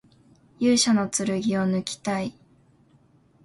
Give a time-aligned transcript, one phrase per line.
[0.59, 2.33] 勇者の剣をぬきたい